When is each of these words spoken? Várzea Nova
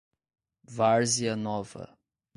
Várzea 0.65 1.35
Nova 1.35 1.95